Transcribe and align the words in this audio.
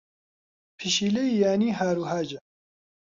پشیلەی 0.79 1.29
یانی 1.41 1.69
ھاروھاجە. 1.77 2.39